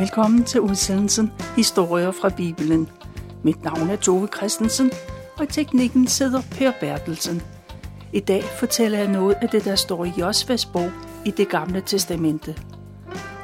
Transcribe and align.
Velkommen 0.00 0.44
til 0.44 0.60
udsendelsen 0.60 1.32
Historier 1.56 2.10
fra 2.10 2.28
Bibelen. 2.28 2.88
Mit 3.44 3.62
navn 3.62 3.90
er 3.90 3.96
Tove 3.96 4.28
Christensen, 4.36 4.90
og 5.36 5.44
i 5.44 5.46
teknikken 5.46 6.06
sidder 6.06 6.42
Per 6.50 6.72
Bertelsen. 6.80 7.42
I 8.12 8.20
dag 8.20 8.42
fortæller 8.42 8.98
jeg 8.98 9.08
noget 9.08 9.34
af 9.34 9.48
det, 9.48 9.64
der 9.64 9.74
står 9.74 10.04
i 10.04 10.12
Josvas 10.18 10.66
bog 10.66 10.90
i 11.24 11.30
det 11.30 11.48
gamle 11.48 11.82
testamente. 11.86 12.56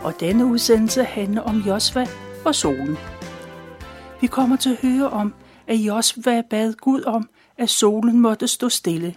Og 0.03 0.21
denne 0.21 0.47
udsendelse 0.47 1.05
handler 1.05 1.43
om 1.43 1.57
Josva 1.57 2.07
og 2.45 2.55
solen. 2.55 2.97
Vi 4.21 4.27
kommer 4.27 4.57
til 4.57 4.71
at 4.71 4.91
høre 4.91 5.11
om, 5.11 5.35
at 5.67 5.77
Josva 5.77 6.43
bad 6.51 6.73
Gud 6.73 7.03
om, 7.03 7.29
at 7.59 7.71
solen 7.71 8.21
måtte 8.21 8.49
stå 8.49 8.69
stille, 8.69 9.15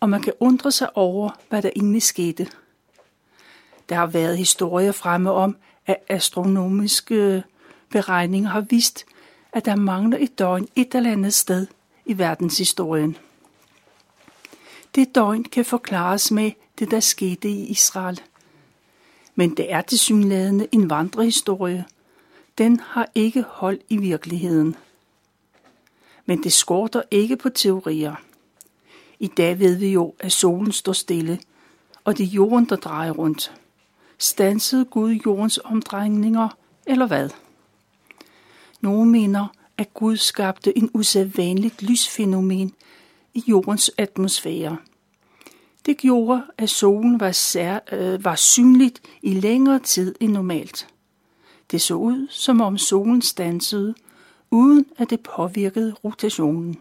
og 0.00 0.08
man 0.08 0.22
kan 0.22 0.32
undre 0.40 0.72
sig 0.72 0.96
over, 0.96 1.30
hvad 1.48 1.62
der 1.62 1.70
egentlig 1.76 2.02
skete. 2.02 2.46
Der 3.88 3.94
har 3.94 4.06
været 4.06 4.38
historier 4.38 4.92
fremme 4.92 5.32
om, 5.32 5.56
at 5.86 5.96
astronomiske 6.08 7.42
beregninger 7.90 8.50
har 8.50 8.60
vist, 8.60 9.04
at 9.52 9.64
der 9.64 9.76
mangler 9.76 10.18
et 10.20 10.38
døgn 10.38 10.68
et 10.76 10.94
eller 10.94 11.12
andet 11.12 11.34
sted 11.34 11.66
i 12.06 12.18
verdenshistorien. 12.18 13.16
Det 14.94 15.14
døgn 15.14 15.44
kan 15.44 15.64
forklares 15.64 16.30
med 16.30 16.50
det, 16.78 16.90
der 16.90 17.00
skete 17.00 17.48
i 17.48 17.66
Israel. 17.66 18.20
Men 19.34 19.56
det 19.56 19.72
er 19.72 19.80
tilsyneladende 19.80 20.68
en 20.72 20.90
vandrehistorie. 20.90 21.84
Den 22.58 22.80
har 22.80 23.08
ikke 23.14 23.42
hold 23.42 23.80
i 23.88 23.96
virkeligheden. 23.96 24.76
Men 26.26 26.42
det 26.42 26.52
skorter 26.52 27.02
ikke 27.10 27.36
på 27.36 27.48
teorier. 27.48 28.14
I 29.18 29.26
dag 29.26 29.58
ved 29.58 29.76
vi 29.76 29.88
jo, 29.88 30.14
at 30.18 30.32
solen 30.32 30.72
står 30.72 30.92
stille, 30.92 31.40
og 32.04 32.18
det 32.18 32.24
er 32.24 32.30
jorden, 32.30 32.68
der 32.68 32.76
drejer 32.76 33.10
rundt. 33.10 33.52
Stansede 34.18 34.84
Gud 34.84 35.10
jordens 35.10 35.60
omdrejninger, 35.64 36.48
eller 36.86 37.06
hvad? 37.06 37.30
Nogle 38.80 39.10
mener, 39.10 39.46
at 39.78 39.94
Gud 39.94 40.16
skabte 40.16 40.78
en 40.78 40.90
usædvanligt 40.94 41.82
lysfænomen 41.82 42.74
i 43.34 43.44
jordens 43.46 43.90
atmosfære. 43.98 44.76
Det 45.86 45.96
gjorde, 45.96 46.42
at 46.58 46.70
solen 46.70 47.20
var, 47.20 47.32
sær, 47.32 47.78
øh, 47.92 48.24
var 48.24 48.34
synligt 48.34 49.02
i 49.22 49.34
længere 49.34 49.78
tid 49.78 50.14
end 50.20 50.32
normalt. 50.32 50.88
Det 51.70 51.80
så 51.80 51.94
ud, 51.94 52.26
som 52.30 52.60
om 52.60 52.78
solen 52.78 53.22
stansede, 53.22 53.94
uden 54.50 54.86
at 54.96 55.10
det 55.10 55.20
påvirkede 55.20 55.92
rotationen. 56.04 56.80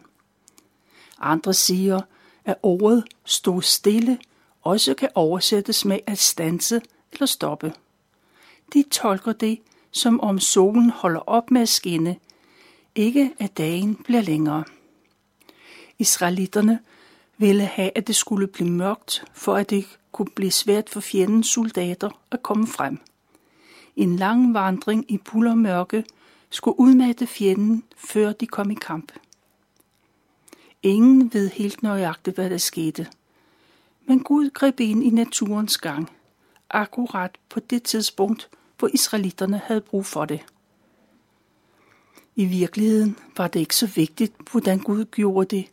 Andre 1.20 1.54
siger, 1.54 2.02
at 2.46 2.56
ordet 2.64 3.04
stod 3.26 3.62
stille 3.62 4.20
også 4.62 4.94
kan 4.94 5.10
oversættes 5.16 5.86
med 5.86 6.00
at 6.08 6.18
stanse 6.18 6.82
eller 7.14 7.26
stoppe. 7.26 7.74
De 8.74 8.84
tolker 8.92 9.34
det, 9.34 9.60
som 9.92 10.20
om 10.20 10.40
solen 10.40 10.90
holder 10.90 11.20
op 11.20 11.52
med 11.52 11.62
at 11.62 11.70
skinne, 11.70 12.16
ikke 12.96 13.32
at 13.40 13.58
dagen 13.58 13.96
bliver 13.96 14.22
længere. 14.22 14.64
Israelitterne 16.00 16.80
ville 17.38 17.66
have, 17.66 17.92
at 17.96 18.08
det 18.08 18.16
skulle 18.16 18.48
blive 18.48 18.70
mørkt, 18.70 19.26
for 19.34 19.56
at 19.56 19.70
det 19.70 20.00
kunne 20.12 20.32
blive 20.36 20.52
svært 20.52 20.90
for 20.90 21.00
fjendens 21.00 21.48
soldater 21.48 22.10
at 22.32 22.44
komme 22.44 22.68
frem. 22.68 23.00
En 23.96 24.16
lang 24.16 24.54
vandring 24.54 25.12
i 25.12 25.18
pullermørke 25.18 26.06
skulle 26.50 26.80
udmatte 26.80 27.28
fjenden, 27.28 27.84
før 27.98 28.32
de 28.32 28.48
kom 28.48 28.72
i 28.72 28.76
kamp. 28.76 29.12
Ingen 30.84 31.34
ved 31.34 31.50
helt 31.50 31.84
nøjagtigt, 31.84 32.36
hvad 32.36 32.50
der 32.50 32.58
skete. 32.58 33.08
Men 34.06 34.20
Gud 34.20 34.50
greb 34.50 34.80
ind 34.80 35.04
i 35.04 35.10
naturens 35.10 35.78
gang– 35.78 36.10
akkurat 36.74 37.38
på 37.50 37.60
det 37.60 37.84
tidspunkt, 37.84 38.50
hvor 38.80 38.90
israelitterne 38.94 39.62
havde 39.66 39.82
brug 39.82 40.06
for 40.06 40.26
det. 40.26 40.46
I 42.36 42.46
virkeligheden 42.46 43.18
var 43.38 43.48
det 43.48 43.60
ikke 43.60 43.76
så 43.76 43.88
vigtigt, 43.88 44.34
hvordan 44.52 44.80
Gud 44.80 45.06
gjorde 45.06 45.56
det. 45.56 45.70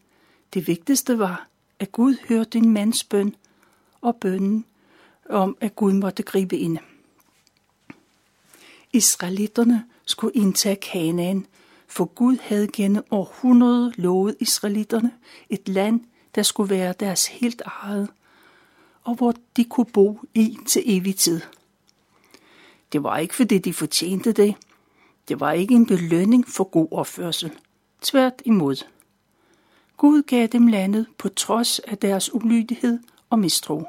Det 0.54 0.66
vigtigste 0.66 1.18
var, 1.18 1.48
at 1.78 1.92
Gud 1.92 2.16
hørte 2.28 2.58
en 2.58 2.70
mands 2.72 3.04
bøn 3.04 3.34
og 4.00 4.16
bønnen 4.16 4.64
om, 5.28 5.56
at 5.60 5.76
Gud 5.76 5.92
måtte 5.92 6.22
gribe 6.22 6.58
ind. 6.58 6.78
Israelitterne 8.92 9.84
skulle 10.06 10.34
indtage 10.34 10.76
Kanaan, 10.76 11.46
for 11.86 12.04
Gud 12.04 12.36
havde 12.42 12.68
gennem 12.68 13.04
århundrede 13.10 13.92
lovet 13.96 14.36
israelitterne 14.40 15.12
et 15.48 15.68
land, 15.68 16.00
der 16.34 16.42
skulle 16.42 16.70
være 16.70 16.94
deres 17.00 17.26
helt 17.26 17.62
eget– 17.64 18.08
og 19.04 19.14
hvor 19.14 19.34
de 19.56 19.64
kunne 19.64 19.86
bo 19.92 20.20
i 20.34 20.56
til 20.66 20.82
evig 20.86 21.16
tid. 21.16 21.40
Det 22.92 23.02
var 23.02 23.18
ikke, 23.18 23.34
fordi 23.34 23.58
de 23.58 23.72
fortjente 23.72 24.32
det. 24.32 24.54
Det 25.28 25.40
var 25.40 25.52
ikke 25.52 25.74
en 25.74 25.86
belønning 25.86 26.48
for 26.48 26.64
god 26.64 26.88
opførsel. 26.90 27.52
Tvært 28.02 28.42
imod. 28.44 28.84
Gud 29.96 30.22
gav 30.22 30.46
dem 30.46 30.66
landet 30.66 31.06
på 31.18 31.28
trods 31.28 31.78
af 31.78 31.98
deres 31.98 32.34
ulydighed 32.34 32.98
og 33.30 33.38
mistro. 33.38 33.84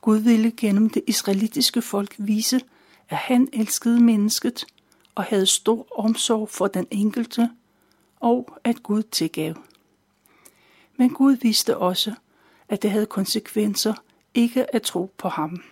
Gud 0.00 0.18
ville 0.18 0.52
gennem 0.56 0.90
det 0.90 1.02
israelitiske 1.06 1.82
folk 1.82 2.14
vise, 2.18 2.60
at 3.08 3.16
han 3.16 3.48
elskede 3.52 4.00
mennesket 4.00 4.66
og 5.14 5.24
havde 5.24 5.46
stor 5.46 5.98
omsorg 5.98 6.48
for 6.48 6.66
den 6.66 6.86
enkelte, 6.90 7.50
og 8.20 8.58
at 8.64 8.82
Gud 8.82 9.02
tilgav. 9.02 9.54
Men 10.96 11.10
Gud 11.10 11.36
vidste 11.36 11.76
også, 11.76 12.14
at 12.68 12.82
det 12.82 12.90
havde 12.90 13.06
konsekvenser 13.06 13.94
ikke 14.34 14.74
at 14.74 14.82
tro 14.82 15.10
på 15.18 15.28
ham. 15.28 15.62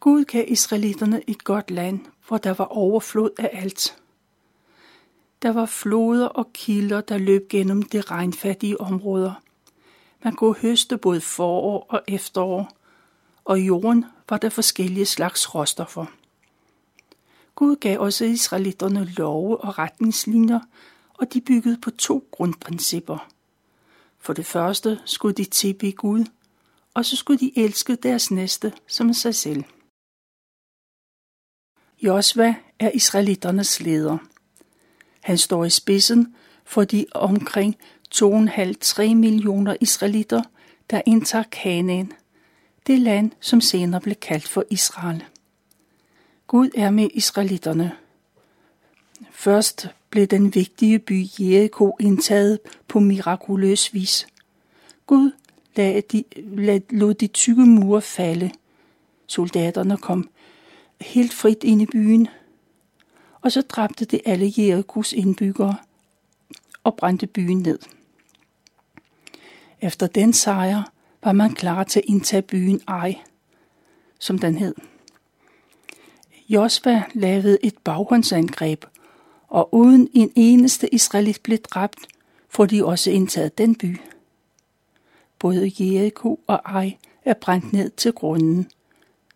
Gud 0.00 0.24
gav 0.24 0.44
israelitterne 0.48 1.22
et 1.26 1.44
godt 1.44 1.70
land, 1.70 2.00
hvor 2.28 2.38
der 2.38 2.54
var 2.54 2.64
overflod 2.64 3.30
af 3.38 3.50
alt. 3.52 3.96
Der 5.42 5.52
var 5.52 5.66
floder 5.66 6.26
og 6.26 6.52
kilder, 6.52 7.00
der 7.00 7.18
løb 7.18 7.48
gennem 7.48 7.82
de 7.82 8.00
regnfattige 8.00 8.80
områder. 8.80 9.32
Man 10.24 10.34
kunne 10.34 10.54
høste 10.54 10.98
både 10.98 11.20
forår 11.20 11.86
og 11.88 12.02
efterår, 12.08 12.76
og 13.44 13.60
i 13.60 13.62
jorden 13.62 14.04
var 14.28 14.36
der 14.36 14.48
forskellige 14.48 15.06
slags 15.06 15.54
råstoffer. 15.54 16.06
Gud 17.54 17.76
gav 17.76 18.00
også 18.00 18.24
israelitterne 18.24 19.04
love 19.04 19.60
og 19.60 19.78
retningslinjer, 19.78 20.60
og 21.14 21.32
de 21.32 21.40
byggede 21.40 21.78
på 21.82 21.90
to 21.90 22.28
grundprincipper. 22.30 23.31
For 24.22 24.32
det 24.32 24.46
første 24.46 25.00
skulle 25.04 25.34
de 25.34 25.44
tilbe 25.44 25.92
Gud, 25.92 26.24
og 26.94 27.04
så 27.04 27.16
skulle 27.16 27.40
de 27.40 27.58
elske 27.58 27.96
deres 27.96 28.30
næste 28.30 28.72
som 28.86 29.14
sig 29.14 29.34
selv. 29.34 29.64
Josva 32.02 32.54
er 32.78 32.90
israelitternes 32.94 33.80
leder. 33.80 34.18
Han 35.20 35.38
står 35.38 35.64
i 35.64 35.70
spidsen 35.70 36.36
for 36.64 36.84
de 36.84 37.06
omkring 37.14 37.76
2,5-3 38.14 39.14
millioner 39.14 39.76
israelitter, 39.80 40.42
der 40.90 41.02
indtager 41.06 41.44
Kanaan, 41.52 42.12
det 42.86 42.98
land, 42.98 43.30
som 43.40 43.60
senere 43.60 44.00
blev 44.00 44.14
kaldt 44.14 44.48
for 44.48 44.64
Israel. 44.70 45.24
Gud 46.46 46.70
er 46.74 46.90
med 46.90 47.08
israelitterne. 47.14 47.96
Først 49.30 49.88
blev 50.12 50.26
den 50.26 50.54
vigtige 50.54 50.98
by 50.98 51.24
Jericho 51.40 51.96
indtaget 52.00 52.58
på 52.88 53.00
mirakuløs 53.00 53.94
vis. 53.94 54.26
Gud 55.06 55.30
lad 55.76 56.02
de, 56.02 56.24
lad, 56.36 56.80
lod 56.90 57.14
de 57.14 57.26
tykke 57.26 57.62
mure 57.62 58.02
falde. 58.02 58.50
Soldaterne 59.26 59.96
kom 59.96 60.30
helt 61.00 61.32
frit 61.32 61.64
ind 61.64 61.82
i 61.82 61.86
byen, 61.86 62.28
og 63.40 63.52
så 63.52 63.60
dræbte 63.62 64.04
det 64.04 64.20
alle 64.24 64.52
Jerikos 64.58 65.12
indbyggere 65.12 65.76
og 66.84 66.96
brændte 66.96 67.26
byen 67.26 67.58
ned. 67.58 67.78
Efter 69.80 70.06
den 70.06 70.32
sejr 70.32 70.82
var 71.24 71.32
man 71.32 71.54
klar 71.54 71.84
til 71.84 72.00
at 72.00 72.04
indtage 72.08 72.42
byen 72.42 72.80
Ai, 72.86 73.20
som 74.18 74.38
den 74.38 74.54
hed. 74.54 74.74
Josva 76.48 77.02
lavede 77.14 77.58
et 77.62 77.78
baghåndsangreb 77.84 78.84
og 79.52 79.74
uden 79.74 80.08
en 80.12 80.32
eneste 80.34 80.94
israelit 80.94 81.42
blev 81.42 81.58
dræbt, 81.58 81.98
får 82.48 82.66
de 82.66 82.84
også 82.84 83.10
indtaget 83.10 83.58
den 83.58 83.74
by. 83.74 84.00
Både 85.38 85.72
Jericho 85.80 86.40
og 86.46 86.60
Ej 86.64 86.96
er 87.24 87.34
brændt 87.34 87.72
ned 87.72 87.90
til 87.90 88.12
grunden. 88.12 88.70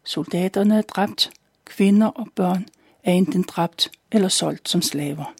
Soldaterne 0.04 0.78
er 0.78 0.82
dræbt, 0.82 1.30
kvinder 1.64 2.06
og 2.06 2.28
børn 2.34 2.66
er 3.04 3.12
enten 3.12 3.42
dræbt 3.42 3.90
eller 4.12 4.28
solgt 4.28 4.68
som 4.68 4.82
slaver. 4.82 5.34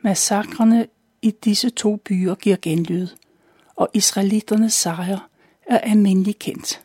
Massakrene 0.00 0.86
i 1.22 1.30
disse 1.30 1.70
to 1.70 1.96
byer 1.96 2.34
giver 2.34 2.56
genlyd, 2.62 3.08
og 3.76 3.88
israelitternes 3.94 4.72
sejr 4.72 5.28
er 5.66 5.78
almindelig 5.78 6.38
kendt. 6.38 6.82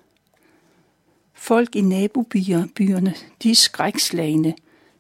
Folk 1.33 1.75
i 1.75 1.81
nabobyerne, 1.81 3.15
de 3.44 3.51
er 3.51 3.56
skrækslagende. 3.56 4.53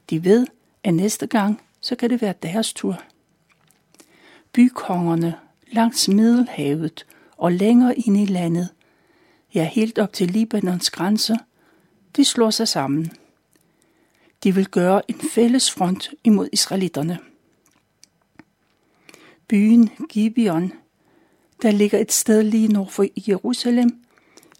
De 0.09 0.23
ved, 0.23 0.47
at 0.85 0.93
næste 0.93 1.27
gang, 1.27 1.61
så 1.81 1.95
kan 1.95 2.09
det 2.09 2.21
være 2.21 2.33
deres 2.43 2.73
tur. 2.73 3.01
Bykongerne 4.53 5.35
langs 5.71 6.07
Middelhavet 6.07 7.05
og 7.37 7.51
længere 7.51 7.97
ind 7.97 8.17
i 8.17 8.25
landet, 8.25 8.69
ja 9.53 9.63
helt 9.63 9.99
op 9.99 10.13
til 10.13 10.31
Libanons 10.31 10.89
grænser, 10.89 11.37
de 12.15 12.25
slår 12.25 12.49
sig 12.49 12.67
sammen. 12.67 13.11
De 14.43 14.55
vil 14.55 14.67
gøre 14.67 15.01
en 15.11 15.21
fælles 15.33 15.71
front 15.71 16.09
imod 16.23 16.49
israelitterne. 16.53 17.19
Byen 19.47 19.89
Gibeon, 20.09 20.73
der 21.61 21.71
ligger 21.71 21.99
et 21.99 22.11
sted 22.11 22.43
lige 22.43 22.67
nord 22.67 22.89
for 22.89 23.05
Jerusalem, 23.27 24.03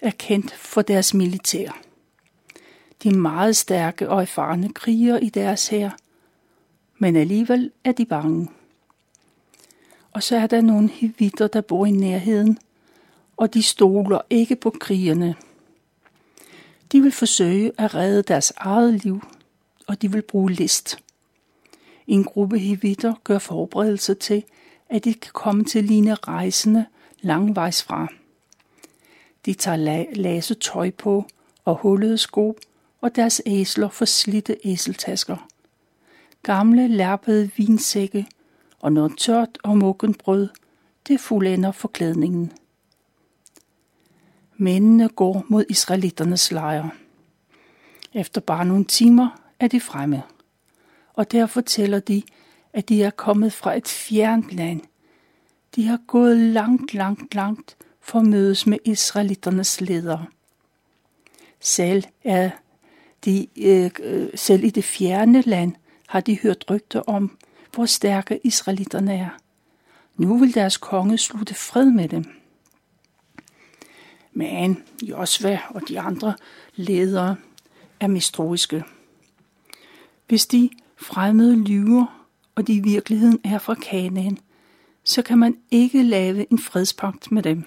er 0.01 0.11
kendt 0.11 0.53
for 0.53 0.81
deres 0.81 1.13
militær. 1.13 1.81
De 3.03 3.09
er 3.09 3.13
meget 3.13 3.55
stærke 3.55 4.09
og 4.09 4.21
erfarne 4.21 4.73
krigere 4.73 5.23
i 5.23 5.29
deres 5.29 5.67
hær, 5.67 5.89
men 6.97 7.15
alligevel 7.15 7.71
er 7.83 7.91
de 7.91 8.05
bange. 8.05 8.49
Og 10.11 10.23
så 10.23 10.35
er 10.37 10.47
der 10.47 10.61
nogle 10.61 10.89
hivitter, 10.89 11.47
der 11.47 11.61
bor 11.61 11.85
i 11.85 11.91
nærheden, 11.91 12.57
og 13.37 13.53
de 13.53 13.63
stoler 13.63 14.21
ikke 14.29 14.55
på 14.55 14.69
krigerne. 14.79 15.35
De 16.91 17.01
vil 17.01 17.11
forsøge 17.11 17.71
at 17.77 17.95
redde 17.95 18.23
deres 18.23 18.53
eget 18.57 19.03
liv, 19.03 19.23
og 19.87 20.01
de 20.01 20.11
vil 20.11 20.21
bruge 20.21 20.51
list. 20.51 20.99
En 22.07 22.23
gruppe 22.23 22.59
hivitter 22.59 23.13
gør 23.23 23.39
forberedelser 23.39 24.13
til, 24.13 24.43
at 24.89 25.03
de 25.03 25.13
kan 25.13 25.31
komme 25.33 25.63
til 25.63 25.79
at 25.79 25.85
ligne 25.85 26.13
rejsende 26.13 26.85
langvejs 27.21 27.83
fra. 27.83 28.07
De 29.45 29.53
tager 29.53 30.05
lase 30.15 30.53
tøj 30.53 30.91
på 30.91 31.25
og 31.65 31.75
hullede 31.75 32.17
sko, 32.17 32.57
og 33.01 33.15
deres 33.15 33.41
æsler 33.45 33.89
for 33.89 34.05
slidte 34.05 34.57
æseltasker. 34.63 35.47
Gamle 36.45 36.87
lærpede 36.87 37.51
vinsække 37.57 38.27
og 38.79 38.93
noget 38.93 39.17
tørt 39.17 39.57
og 39.63 39.77
mukken 39.77 40.13
brød, 40.13 40.49
det 41.07 41.19
fuldender 41.19 41.71
forklædningen. 41.71 42.51
Mændene 44.57 45.09
går 45.09 45.45
mod 45.49 45.65
israelitternes 45.69 46.51
lejr. 46.51 46.89
Efter 48.13 48.41
bare 48.41 48.65
nogle 48.65 48.85
timer 48.85 49.41
er 49.59 49.67
de 49.67 49.81
fremme, 49.81 50.23
og 51.13 51.31
der 51.31 51.45
fortæller 51.45 51.99
de, 51.99 52.23
at 52.73 52.89
de 52.89 53.03
er 53.03 53.09
kommet 53.09 53.53
fra 53.53 53.77
et 53.77 53.87
fjernt 53.87 54.51
land. 54.51 54.81
De 55.75 55.87
har 55.87 55.99
gået 56.07 56.37
langt, 56.37 56.93
langt, 56.93 57.35
langt 57.35 57.77
for 58.01 58.19
at 58.19 58.25
mødes 58.25 58.67
med 58.67 58.77
israelitternes 58.83 59.81
ledere. 59.81 60.25
Selv, 61.59 62.03
er 62.23 62.49
de, 63.25 63.47
øh, 63.57 63.91
øh, 64.03 64.29
selv 64.35 64.63
i 64.63 64.69
det 64.69 64.83
fjerne 64.83 65.41
land 65.41 65.75
har 66.07 66.19
de 66.19 66.39
hørt 66.39 66.65
rygter 66.69 67.01
om, 67.01 67.37
hvor 67.73 67.85
stærke 67.85 68.39
israelitterne 68.43 69.13
er. 69.13 69.29
Nu 70.17 70.37
vil 70.37 70.53
deres 70.53 70.77
konge 70.77 71.17
slutte 71.17 71.53
fred 71.53 71.85
med 71.85 72.09
dem. 72.09 72.25
Men 74.33 74.83
Josva 75.01 75.59
og 75.69 75.81
de 75.87 75.99
andre 75.99 76.35
ledere 76.75 77.35
er 77.99 78.07
mistroiske. 78.07 78.83
Hvis 80.27 80.45
de 80.45 80.69
fremmede 80.97 81.63
lyver, 81.63 82.27
og 82.55 82.67
de 82.67 82.73
i 82.73 82.79
virkeligheden 82.79 83.39
er 83.43 83.57
fra 83.57 83.73
Kanaan, 83.73 84.37
så 85.03 85.21
kan 85.21 85.37
man 85.37 85.57
ikke 85.71 86.03
lave 86.03 86.51
en 86.51 86.59
fredspagt 86.59 87.31
med 87.31 87.43
dem. 87.43 87.63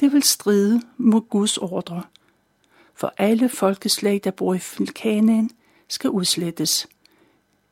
Det 0.00 0.12
vil 0.12 0.22
stride 0.22 0.82
mod 0.96 1.20
Guds 1.20 1.58
ordre, 1.58 2.02
for 2.94 3.14
alle 3.18 3.48
folkeslag, 3.48 4.20
der 4.24 4.30
bor 4.30 4.54
i 4.54 4.84
Kanaan, 4.94 5.50
skal 5.88 6.10
udslettes. 6.10 6.88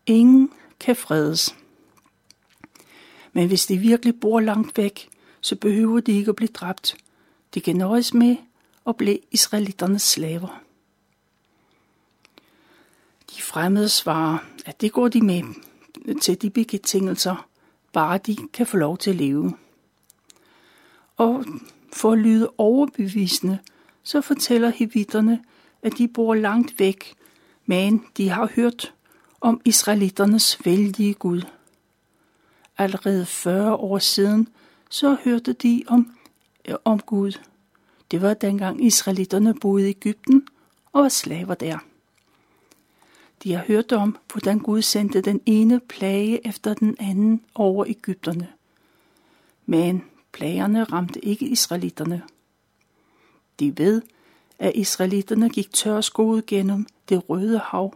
Ingen 0.08 0.50
kan 0.81 0.96
fredes. 0.96 1.56
Men 3.32 3.49
hvis 3.49 3.66
de 3.66 3.78
virkelig 3.78 4.20
bor 4.20 4.40
langt 4.40 4.78
væk, 4.78 5.08
så 5.40 5.56
behøver 5.56 6.00
de 6.00 6.12
ikke 6.12 6.28
at 6.28 6.37
blive 6.37 6.49
dræbt. 6.49 6.96
De 7.55 7.60
kan 7.60 7.76
nøjes 7.76 8.14
med 8.14 8.37
at 8.87 8.96
blive 8.96 9.19
israelitternes 9.31 10.02
slaver. 10.02 10.62
De 13.37 13.43
fremmede 13.43 13.88
svarer, 13.88 14.38
at 14.66 14.81
det 14.81 14.93
går 14.93 15.08
de 15.08 15.20
med 15.20 15.43
til 16.20 16.43
de 16.43 16.50
betingelser, 16.50 17.49
bare 17.93 18.19
de 18.19 18.37
kan 18.52 18.66
få 18.66 18.76
lov 18.76 18.99
til 18.99 19.11
at 19.11 19.16
leve. 19.16 19.56
Og 21.16 21.44
for 21.93 22.12
at 22.12 22.19
lyde 22.19 22.50
overbevisende, 22.58 23.58
så 24.02 24.20
fortæller 24.20 24.69
hevitterne, 24.69 25.44
at 25.82 25.99
de 25.99 26.08
bor 26.08 26.34
langt 26.34 26.78
væk, 26.78 27.14
men 27.66 28.04
de 28.16 28.28
har 28.28 28.50
hørt 28.54 28.94
om 29.40 29.61
israelitternes 29.64 30.58
vældige 30.64 31.14
Gud. 31.14 31.43
Allerede 32.79 33.26
40 33.26 33.75
år 33.75 33.99
siden, 33.99 34.49
så 34.90 35.17
hørte 35.25 35.52
de 35.52 35.85
om, 35.87 36.12
øh, 36.69 36.75
om 36.85 37.00
Gud. 37.00 37.32
Det 38.11 38.23
var 38.23 38.35
dengang 38.35 38.85
israelitterne 38.85 39.55
boede 39.55 39.87
i 39.87 39.90
Ægypten 39.90 40.49
og 40.93 41.02
var 41.02 41.08
slaver 41.08 41.55
der. 41.55 41.79
De 43.43 43.52
har 43.52 43.64
hørt 43.64 43.93
om, 43.93 44.17
hvordan 44.32 44.58
Gud 44.58 44.82
sendte 44.82 45.20
den 45.20 45.40
ene 45.46 45.81
plage 45.81 46.46
efter 46.46 46.75
den 46.75 46.96
anden 46.99 47.44
over 47.55 47.85
Ægypterne. 47.88 48.49
Men 49.67 50.05
plagerne 50.32 50.85
ramte 50.85 51.25
ikke 51.25 51.46
israelitterne. 51.46 52.23
De 53.61 53.79
ved, 53.79 54.02
at 54.58 54.73
israelitterne 54.75 55.50
gik 55.50 55.73
tørskoet 55.73 56.46
gennem 56.46 56.87
det 57.08 57.29
røde 57.31 57.58
hav, 57.58 57.94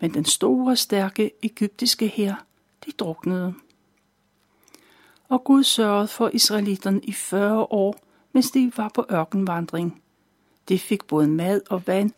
men 0.00 0.14
den 0.14 0.24
store, 0.24 0.76
stærke 0.76 1.30
egyptiske 1.42 2.08
hær, 2.08 2.44
de 2.86 2.92
druknede. 2.92 3.54
Og 5.28 5.44
Gud 5.44 5.64
sørgede 5.64 6.08
for 6.08 6.30
israelitterne 6.32 7.00
i 7.02 7.12
40 7.12 7.62
år, 7.62 7.96
mens 8.32 8.50
de 8.50 8.72
var 8.76 8.90
på 8.94 9.06
ørkenvandring. 9.10 10.02
De 10.68 10.78
fik 10.78 11.04
både 11.04 11.28
mad 11.28 11.60
og 11.70 11.86
vand, 11.86 12.10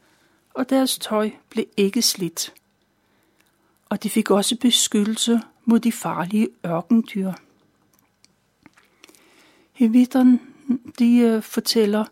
og 0.55 0.71
deres 0.71 0.99
tøj 0.99 1.31
blev 1.51 1.65
ikke 1.77 2.03
slidt. 2.03 2.55
Og 3.89 4.03
de 4.03 4.11
fik 4.11 4.31
også 4.31 4.57
beskyttelse 4.57 5.41
mod 5.65 5.81
de 5.81 5.93
farlige 5.93 6.49
ørkendyr. 6.67 7.33
Hevitterne 9.73 10.41
de 10.99 11.17
øh, 11.19 11.43
fortæller, 11.43 12.05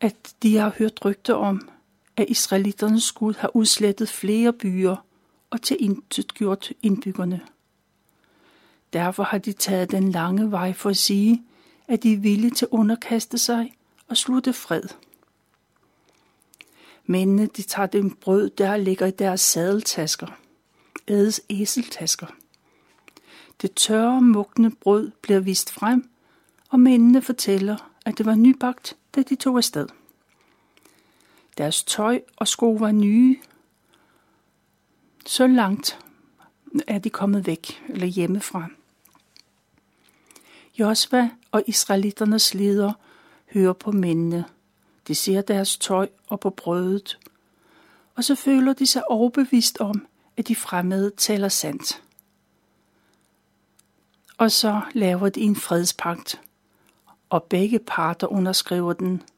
at 0.00 0.34
de 0.42 0.56
har 0.56 0.72
hørt 0.78 1.04
rygter 1.04 1.34
om, 1.34 1.68
at 2.16 2.26
israelitternes 2.28 3.12
Gud 3.12 3.34
har 3.34 3.56
udslettet 3.56 4.08
flere 4.08 4.52
byer 4.52 4.96
og 5.50 5.62
til 5.62 6.02
gjort 6.34 6.72
indbyggerne. 6.82 7.40
Derfor 8.92 9.22
har 9.22 9.38
de 9.38 9.52
taget 9.52 9.90
den 9.90 10.10
lange 10.10 10.50
vej 10.50 10.72
for 10.72 10.90
at 10.90 10.96
sige, 10.96 11.42
at 11.88 12.02
de 12.02 12.12
er 12.12 12.18
villige 12.18 12.50
til 12.50 12.64
at 12.64 12.70
underkaste 12.70 13.38
sig 13.38 13.74
og 14.08 14.16
slutte 14.16 14.52
fred. 14.52 14.82
Mændene 17.06 17.46
de 17.46 17.62
tager 17.62 17.86
dem 17.86 18.10
brød, 18.10 18.50
der 18.50 18.76
ligger 18.76 19.06
i 19.06 19.10
deres 19.10 19.40
sadeltasker, 19.40 20.26
ædes 21.08 21.40
æseltasker. 21.50 22.26
Det 23.62 23.74
tørre, 23.74 24.22
mugne 24.22 24.70
brød 24.70 25.10
bliver 25.22 25.40
vist 25.40 25.72
frem, 25.72 26.10
og 26.68 26.80
mændene 26.80 27.22
fortæller, 27.22 27.90
at 28.06 28.18
det 28.18 28.26
var 28.26 28.34
nybagt, 28.34 28.96
da 29.14 29.22
de 29.22 29.34
tog 29.34 29.56
afsted. 29.56 29.86
Deres 31.58 31.84
tøj 31.84 32.22
og 32.36 32.48
sko 32.48 32.72
var 32.72 32.92
nye. 32.92 33.36
Så 35.26 35.46
langt 35.46 35.98
er 36.86 36.98
de 36.98 37.10
kommet 37.10 37.46
væk 37.46 37.82
eller 37.88 38.06
hjemmefra. 38.06 38.68
Josva 40.78 41.30
og 41.52 41.62
israelitternes 41.66 42.54
leder 42.54 42.92
hører 43.52 43.72
på 43.72 43.92
mændene. 43.92 44.44
De 45.08 45.14
ser 45.14 45.40
deres 45.40 45.76
tøj 45.78 46.08
og 46.26 46.40
på 46.40 46.50
brødet. 46.50 47.18
Og 48.14 48.24
så 48.24 48.34
føler 48.34 48.72
de 48.72 48.86
sig 48.86 49.10
overbevist 49.10 49.78
om, 49.78 50.06
at 50.36 50.48
de 50.48 50.56
fremmede 50.56 51.12
taler 51.16 51.48
sandt. 51.48 52.02
Og 54.38 54.52
så 54.52 54.80
laver 54.92 55.28
de 55.28 55.40
en 55.40 55.56
fredspagt, 55.56 56.40
og 57.30 57.42
begge 57.42 57.78
parter 57.78 58.26
underskriver 58.26 58.92
den– 58.92 59.22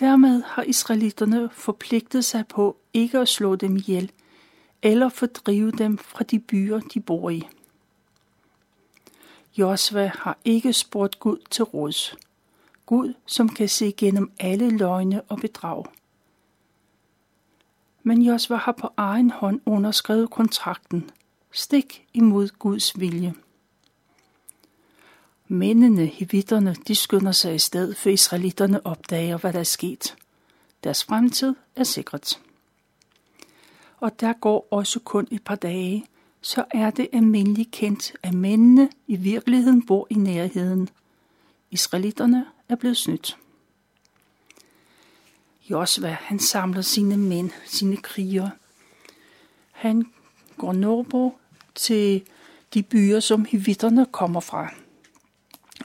Dermed 0.00 0.42
har 0.42 0.62
israelitterne 0.62 1.50
forpligtet 1.52 2.24
sig 2.24 2.46
på 2.46 2.76
ikke 2.94 3.18
at 3.18 3.28
slå 3.28 3.56
dem 3.56 3.76
ihjel 3.76 4.12
eller 4.82 5.08
fordrive 5.08 5.70
dem 5.70 5.98
fra 5.98 6.24
de 6.24 6.38
byer, 6.38 6.80
de 6.80 7.00
bor 7.00 7.30
i. 7.30 7.48
Josva 9.58 10.12
har 10.14 10.38
ikke 10.44 10.72
spurgt 10.72 11.20
Gud 11.20 11.38
til 11.50 11.64
råds. 11.64 12.16
Gud, 12.86 13.14
som 13.26 13.48
kan 13.48 13.68
se 13.68 13.88
igennem 13.88 14.32
alle 14.38 14.70
løgne 14.70 15.22
og 15.22 15.38
bedrag. 15.38 15.84
Men 18.02 18.22
Josva 18.22 18.56
har 18.56 18.72
på 18.72 18.90
egen 18.96 19.30
hånd 19.30 19.60
underskrevet 19.66 20.30
kontrakten, 20.30 21.10
stik 21.52 22.06
imod 22.14 22.48
Guds 22.58 23.00
vilje. 23.00 23.34
Mændene, 25.50 26.06
hivitterne, 26.06 26.76
de 26.88 26.94
skynder 26.94 27.32
sig 27.32 27.54
i 27.54 27.58
sted, 27.58 27.94
for 27.94 28.10
israelitterne 28.10 28.86
opdager, 28.86 29.36
hvad 29.36 29.52
der 29.52 29.58
er 29.58 29.64
sket. 29.64 30.16
Deres 30.84 31.04
fremtid 31.04 31.54
er 31.76 31.84
sikret. 31.84 32.40
Og 34.00 34.20
der 34.20 34.32
går 34.32 34.68
også 34.70 35.00
kun 35.00 35.28
et 35.30 35.44
par 35.44 35.54
dage, 35.54 36.06
så 36.40 36.64
er 36.70 36.90
det 36.90 37.08
almindeligt 37.12 37.70
kendt, 37.70 38.12
at 38.22 38.34
mændene 38.34 38.90
i 39.06 39.16
virkeligheden 39.16 39.86
bor 39.86 40.06
i 40.10 40.14
nærheden. 40.14 40.88
Israelitterne 41.70 42.46
er 42.68 42.76
blevet 42.76 42.96
snydt. 42.96 43.38
Josva, 45.70 46.16
han 46.20 46.38
samler 46.38 46.82
sine 46.82 47.16
mænd, 47.16 47.50
sine 47.66 47.96
krigere. 47.96 48.50
Han 49.70 50.06
går 50.56 50.72
nordpå 50.72 51.38
til 51.74 52.22
de 52.74 52.82
byer, 52.82 53.20
som 53.20 53.44
hivitterne 53.44 54.06
kommer 54.06 54.40
fra. 54.40 54.74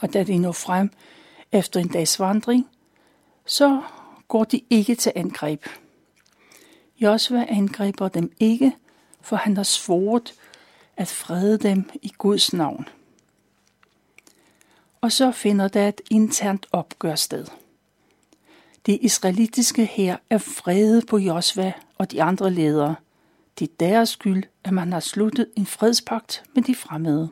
Og 0.03 0.13
da 0.13 0.23
de 0.23 0.37
når 0.37 0.51
frem 0.51 0.91
efter 1.51 1.79
en 1.79 1.87
dags 1.87 2.19
vandring, 2.19 2.67
så 3.45 3.81
går 4.27 4.43
de 4.43 4.61
ikke 4.69 4.95
til 4.95 5.11
angreb. 5.15 5.65
Josva 6.99 7.45
angriber 7.49 8.07
dem 8.07 8.31
ikke, 8.39 8.75
for 9.21 9.35
han 9.35 9.57
har 9.57 9.63
svoret 9.63 10.33
at 10.97 11.07
frede 11.07 11.57
dem 11.57 11.89
i 12.01 12.11
Guds 12.17 12.53
navn. 12.53 12.87
Og 15.01 15.11
så 15.11 15.31
finder 15.31 15.67
der 15.67 15.87
et 15.87 16.01
internt 16.09 16.67
opgør 16.71 17.15
sted. 17.15 17.45
De 18.85 18.97
israelitiske 18.97 19.85
her 19.85 20.17
er 20.29 20.37
frede 20.37 21.01
på 21.01 21.17
Josva 21.17 21.73
og 21.97 22.11
de 22.11 22.23
andre 22.23 22.51
ledere. 22.51 22.95
Det 23.59 23.69
er 23.69 23.73
deres 23.79 24.09
skyld, 24.09 24.43
at 24.63 24.73
man 24.73 24.93
har 24.93 24.99
sluttet 24.99 25.47
en 25.57 25.65
fredspagt 25.65 26.43
med 26.55 26.63
de 26.63 26.75
fremmede. 26.75 27.29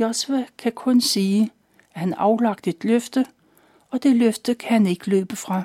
Josva 0.00 0.44
kan 0.58 0.72
kun 0.72 1.00
sige, 1.00 1.50
at 1.94 2.00
han 2.00 2.14
aflagt 2.14 2.66
et 2.66 2.84
løfte, 2.84 3.26
og 3.90 4.02
det 4.02 4.16
løfte 4.16 4.54
kan 4.54 4.72
han 4.72 4.86
ikke 4.86 5.10
løbe 5.10 5.36
fra. 5.36 5.62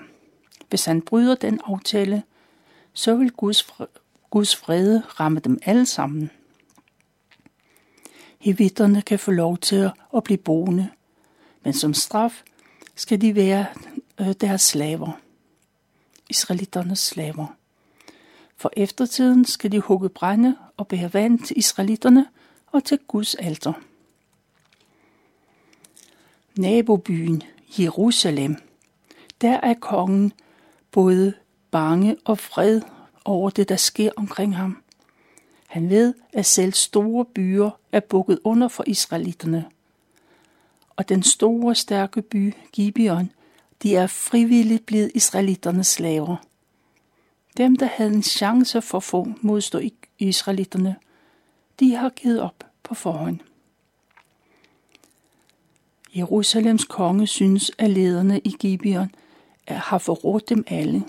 Hvis 0.69 0.85
han 0.85 1.01
bryder 1.01 1.35
den 1.35 1.59
aftale, 1.65 2.23
så 2.93 3.15
vil 3.15 3.31
Guds, 3.31 3.67
Guds 4.29 4.55
frede 4.55 5.03
ramme 5.19 5.39
dem 5.39 5.59
alle 5.65 5.85
sammen. 5.85 6.31
Hevitterne 8.39 9.01
kan 9.01 9.19
få 9.19 9.31
lov 9.31 9.57
til 9.57 9.91
at 10.15 10.23
blive 10.23 10.37
boende, 10.37 10.89
men 11.63 11.73
som 11.73 11.93
straf 11.93 12.43
skal 12.95 13.21
de 13.21 13.35
være 13.35 13.65
øh, 14.19 14.33
deres 14.41 14.61
slaver. 14.61 15.19
Israelitternes 16.29 16.99
slaver. 16.99 17.47
For 18.57 18.71
eftertiden 18.77 19.45
skal 19.45 19.71
de 19.71 19.79
hugge 19.79 20.09
brænde 20.09 20.57
og 20.77 20.87
bære 20.87 21.13
vand 21.13 21.39
til 21.39 21.57
israelitterne 21.57 22.25
og 22.71 22.83
til 22.83 22.99
Guds 23.07 23.35
alter. 23.35 23.73
Nabobyen 26.57 27.43
Jerusalem. 27.79 28.55
Der 29.41 29.59
er 29.63 29.73
kongen 29.73 30.33
både 30.91 31.33
bange 31.71 32.15
og 32.25 32.37
fred 32.37 32.81
over 33.25 33.49
det, 33.49 33.69
der 33.69 33.75
sker 33.75 34.11
omkring 34.15 34.55
ham. 34.55 34.83
Han 35.67 35.89
ved, 35.89 36.13
at 36.33 36.45
selv 36.45 36.73
store 36.73 37.25
byer 37.25 37.69
er 37.91 37.99
bukket 37.99 38.39
under 38.43 38.67
for 38.67 38.83
israelitterne. 38.87 39.65
Og 40.95 41.09
den 41.09 41.23
store, 41.23 41.75
stærke 41.75 42.21
by, 42.21 42.53
Gibeon, 42.71 43.31
de 43.83 43.95
er 43.95 44.07
frivilligt 44.07 44.85
blevet 44.85 45.11
israelitternes 45.15 45.87
slaver. 45.87 46.35
Dem, 47.57 47.75
der 47.75 47.85
havde 47.85 48.13
en 48.13 48.23
chance 48.23 48.81
for 48.81 48.97
at 48.97 49.03
få 49.03 49.27
modstå 49.41 49.79
israelitterne, 50.19 50.95
de 51.79 51.95
har 51.95 52.09
givet 52.09 52.41
op 52.41 52.63
på 52.83 52.95
forhånd. 52.95 53.39
Jerusalems 56.15 56.85
konge 56.85 57.27
synes, 57.27 57.71
at 57.77 57.89
lederne 57.89 58.39
i 58.39 58.55
Gibeon 58.59 59.11
har 59.67 59.97
forrådt 59.97 60.49
dem 60.49 60.63
alle. 60.67 61.03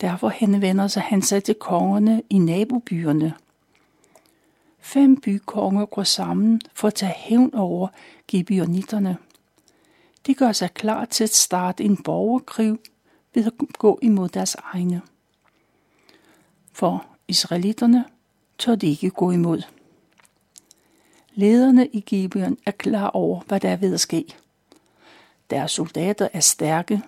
Derfor 0.00 0.28
henvender 0.28 0.86
sig 0.88 1.02
han 1.02 1.22
sig 1.22 1.44
til 1.44 1.54
kongerne 1.54 2.22
i 2.30 2.38
nabobyerne. 2.38 3.34
Fem 4.78 5.20
bykonger 5.20 5.86
går 5.86 6.02
sammen 6.02 6.60
for 6.74 6.88
at 6.88 6.94
tage 6.94 7.12
hævn 7.16 7.54
over 7.54 7.88
Gibeonitterne. 8.28 9.16
De 10.26 10.34
gør 10.34 10.52
sig 10.52 10.74
klar 10.74 11.04
til 11.04 11.24
at 11.24 11.34
starte 11.34 11.84
en 11.84 12.02
borgerkrig 12.02 12.78
ved 13.34 13.46
at 13.46 13.52
gå 13.78 13.98
imod 14.02 14.28
deres 14.28 14.54
egne. 14.54 15.02
For 16.72 17.06
israelitterne 17.28 18.04
tør 18.58 18.74
de 18.74 18.86
ikke 18.86 19.10
gå 19.10 19.30
imod. 19.30 19.62
Lederne 21.40 21.86
i 21.86 22.00
Gibeon 22.00 22.58
er 22.66 22.70
klar 22.70 23.08
over, 23.08 23.40
hvad 23.40 23.60
der 23.60 23.68
er 23.68 23.76
ved 23.76 23.94
at 23.94 24.00
ske. 24.00 24.24
Deres 25.50 25.72
soldater 25.72 26.28
er 26.32 26.40
stærke, 26.40 27.02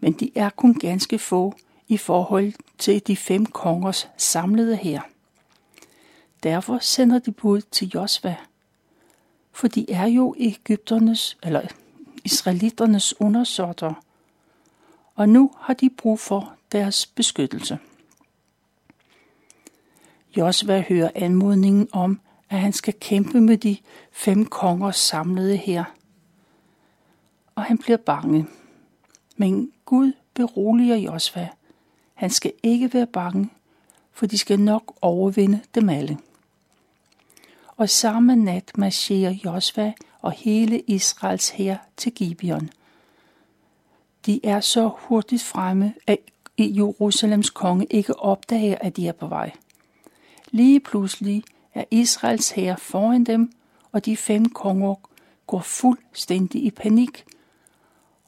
men 0.00 0.12
de 0.12 0.30
er 0.34 0.50
kun 0.50 0.74
ganske 0.74 1.18
få 1.18 1.54
i 1.88 1.96
forhold 1.96 2.52
til 2.78 3.06
de 3.06 3.16
fem 3.16 3.46
kongers 3.46 4.08
samlede 4.16 4.76
her. 4.76 5.00
Derfor 6.42 6.78
sender 6.78 7.18
de 7.18 7.32
bud 7.32 7.60
til 7.60 7.90
Josva, 7.94 8.36
for 9.52 9.68
de 9.68 9.90
er 9.90 10.06
jo 10.06 10.34
Ægypternes 10.38 11.36
eller 11.42 11.62
israelitternes 12.24 13.20
undersåtter, 13.20 14.04
og 15.14 15.28
nu 15.28 15.50
har 15.58 15.74
de 15.74 15.90
brug 15.90 16.20
for 16.20 16.54
deres 16.72 17.06
beskyttelse. 17.06 17.78
Josva 20.36 20.84
hører 20.88 21.10
anmodningen 21.14 21.88
om, 21.92 22.20
at 22.54 22.60
han 22.60 22.72
skal 22.72 22.94
kæmpe 23.00 23.40
med 23.40 23.58
de 23.58 23.76
fem 24.12 24.46
konger 24.46 24.90
samlede 24.90 25.56
her. 25.56 25.84
Og 27.54 27.62
han 27.62 27.78
bliver 27.78 27.96
bange. 27.96 28.46
Men 29.36 29.72
Gud 29.84 30.12
beroliger 30.34 30.96
Josva. 30.96 31.48
Han 32.14 32.30
skal 32.30 32.52
ikke 32.62 32.94
være 32.94 33.06
bange, 33.06 33.50
for 34.12 34.26
de 34.26 34.38
skal 34.38 34.60
nok 34.60 34.94
overvinde 35.02 35.60
dem 35.74 35.88
alle. 35.88 36.18
Og 37.76 37.88
samme 37.88 38.36
nat 38.36 38.72
marcherer 38.78 39.34
Josva 39.44 39.92
og 40.20 40.32
hele 40.32 40.80
Israels 40.80 41.50
hær 41.50 41.76
til 41.96 42.12
Gibeon. 42.12 42.70
De 44.26 44.40
er 44.46 44.60
så 44.60 44.90
hurtigt 44.96 45.42
fremme, 45.42 45.94
at 46.06 46.18
Jerusalems 46.58 47.50
konge 47.50 47.86
ikke 47.90 48.20
opdager, 48.20 48.76
at 48.80 48.96
de 48.96 49.08
er 49.08 49.12
på 49.12 49.26
vej. 49.26 49.52
Lige 50.50 50.80
pludselig 50.80 51.44
er 51.74 51.84
Israels 51.90 52.50
hær 52.50 52.76
foran 52.76 53.24
dem, 53.24 53.52
og 53.92 54.04
de 54.04 54.16
fem 54.16 54.48
konger 54.48 54.94
går 55.46 55.60
fuldstændig 55.60 56.64
i 56.64 56.70
panik, 56.70 57.24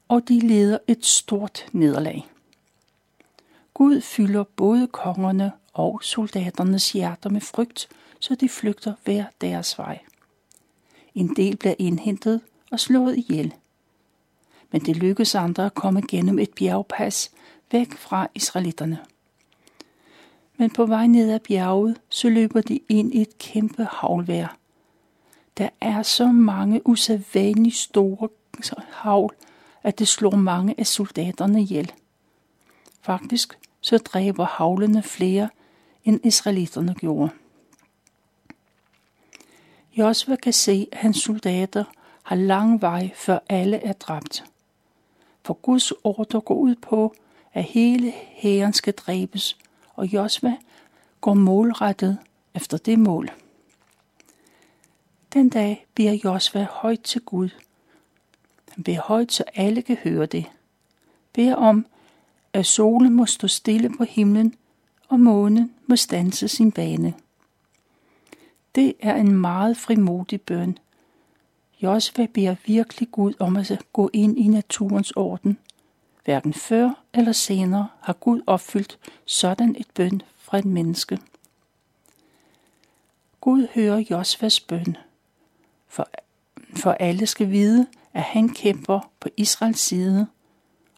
og 0.08 0.28
de 0.28 0.40
leder 0.40 0.78
et 0.86 1.06
stort 1.06 1.66
nederlag. 1.72 2.26
Gud 3.74 4.00
fylder 4.00 4.44
både 4.44 4.86
kongerne 4.86 5.52
og 5.72 6.00
soldaternes 6.02 6.92
hjerter 6.92 7.30
med 7.30 7.40
frygt, 7.40 7.88
så 8.20 8.34
de 8.34 8.48
flygter 8.48 8.94
hver 9.04 9.24
deres 9.40 9.78
vej. 9.78 9.98
En 11.14 11.36
del 11.36 11.56
bliver 11.56 11.74
indhentet 11.78 12.40
og 12.70 12.80
slået 12.80 13.16
ihjel. 13.16 13.54
Men 14.72 14.80
det 14.80 14.96
lykkes 14.96 15.34
andre 15.34 15.66
at 15.66 15.74
komme 15.74 16.02
gennem 16.08 16.38
et 16.38 16.50
bjergpas 16.56 17.30
væk 17.72 17.92
fra 17.92 18.28
israelitterne. 18.34 18.98
Men 20.56 20.70
på 20.70 20.86
vej 20.86 21.06
ned 21.06 21.30
ad 21.30 21.40
bjerget, 21.40 22.00
så 22.08 22.28
løber 22.28 22.60
de 22.60 22.80
ind 22.88 23.14
i 23.14 23.20
et 23.20 23.38
kæmpe 23.38 23.84
havlvær. 23.90 24.56
Der 25.58 25.68
er 25.80 26.02
så 26.02 26.26
mange 26.26 26.86
usædvanligt 26.86 27.76
store 27.76 28.28
havl, 28.90 29.34
at 29.82 29.98
det 29.98 30.08
slår 30.08 30.36
mange 30.36 30.74
af 30.78 30.86
soldaterne 30.86 31.60
ihjel. 31.60 31.92
Faktisk 33.00 33.58
så 33.80 33.98
dræber 33.98 34.44
havlene 34.44 35.02
flere, 35.02 35.48
end 36.04 36.20
israelitterne 36.26 36.94
gjorde. 36.94 37.30
Josva 39.96 40.36
kan 40.36 40.52
se, 40.52 40.88
at 40.92 40.98
hans 40.98 41.16
soldater 41.16 41.84
har 42.22 42.36
lang 42.36 42.80
vej, 42.80 43.10
før 43.14 43.38
alle 43.48 43.76
er 43.76 43.92
dræbt. 43.92 44.44
For 45.44 45.54
Guds 45.54 45.92
ordre 46.04 46.40
går 46.40 46.54
ud 46.54 46.74
på, 46.74 47.14
at 47.52 47.64
hele 47.64 48.10
hæren 48.10 48.72
skal 48.72 48.94
dræbes, 48.94 49.58
og 49.96 50.06
Josva 50.06 50.56
går 51.20 51.34
målrettet 51.34 52.18
efter 52.54 52.78
det 52.78 52.98
mål. 52.98 53.30
Den 55.32 55.48
dag 55.48 55.86
bliver 55.94 56.12
Josva 56.24 56.66
højt 56.70 57.00
til 57.00 57.20
Gud. 57.20 57.48
Han 58.70 58.84
beder 58.84 59.00
højt, 59.00 59.32
så 59.32 59.44
alle 59.54 59.82
kan 59.82 59.96
høre 59.96 60.26
det. 60.26 60.44
Beder 61.32 61.54
om, 61.54 61.86
at 62.52 62.66
solen 62.66 63.12
må 63.12 63.26
stå 63.26 63.48
stille 63.48 63.90
på 63.96 64.04
himlen, 64.04 64.54
og 65.08 65.20
månen 65.20 65.74
må 65.86 65.96
stanse 65.96 66.48
sin 66.48 66.72
bane. 66.72 67.14
Det 68.74 68.94
er 69.00 69.14
en 69.14 69.32
meget 69.32 69.76
frimodig 69.76 70.40
bøn. 70.40 70.78
Josva 71.82 72.26
beder 72.34 72.56
virkelig 72.66 73.10
Gud 73.10 73.32
om 73.38 73.56
at 73.56 73.82
gå 73.92 74.10
ind 74.12 74.38
i 74.38 74.48
naturens 74.48 75.10
orden. 75.10 75.58
Hverken 76.26 76.54
før 76.54 76.90
eller 77.14 77.32
senere 77.32 77.88
har 78.00 78.12
Gud 78.12 78.40
opfyldt 78.46 78.98
sådan 79.24 79.76
et 79.78 79.86
bøn 79.94 80.22
fra 80.38 80.58
et 80.58 80.64
menneske. 80.64 81.18
Gud 83.40 83.66
hører 83.74 84.04
Josvas 84.10 84.60
bøn, 84.60 84.96
for, 85.88 86.08
for 86.76 86.92
alle 86.92 87.26
skal 87.26 87.50
vide, 87.50 87.86
at 88.12 88.22
han 88.22 88.48
kæmper 88.48 89.10
på 89.20 89.28
Israels 89.36 89.80
side, 89.80 90.26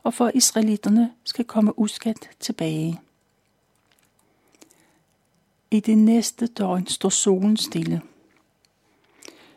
og 0.03 0.15
for 0.15 0.31
israelitterne 0.35 1.13
skal 1.25 1.45
komme 1.45 1.79
uskadt 1.79 2.31
tilbage. 2.41 3.01
I 5.71 5.81
det 5.81 5.99
næste 5.99 6.47
døgn 6.47 6.87
står 6.87 7.09
solen 7.09 7.57
stille. 7.57 8.03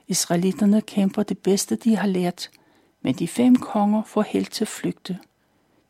Israelitterne 0.08 0.82
kæmper 0.82 1.24
det 1.24 1.38
bedste, 1.38 1.76
de 1.76 1.96
har 1.96 2.08
lært, 2.08 2.50
men 3.02 3.16
de 3.16 3.28
fem 3.28 3.56
konger 3.56 4.04
får 4.04 4.22
held 4.22 4.46
til 4.46 4.64
at 4.64 4.68
flygte, 4.68 5.20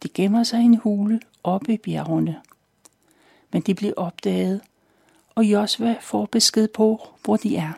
de 0.03 0.09
gemmer 0.09 0.43
sig 0.43 0.61
i 0.61 0.63
en 0.63 0.77
hule 0.77 1.19
oppe 1.43 1.73
i 1.73 1.77
bjergene. 1.77 2.41
Men 3.51 3.61
de 3.61 3.75
bliver 3.75 3.93
opdaget, 3.97 4.61
og 5.35 5.45
Josva 5.45 5.95
får 6.01 6.25
besked 6.25 6.67
på, 6.67 7.09
hvor 7.23 7.37
de 7.37 7.55
er. 7.55 7.73